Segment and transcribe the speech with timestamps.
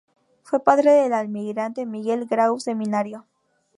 [0.41, 3.23] Fue padre del almirante Miguel Grau Seminario.